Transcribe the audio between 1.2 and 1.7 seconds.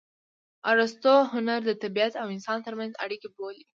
هنر